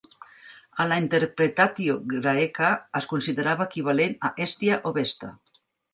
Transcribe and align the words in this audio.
A 0.83 0.85
la 0.91 0.95
"interpretatio 1.01 1.99
graeca", 2.13 2.71
es 3.01 3.09
considerava 3.13 3.69
equivalent 3.71 4.17
a 4.29 4.33
Hèstia 4.47 4.81
o 4.91 4.95
Vesta. 5.01 5.31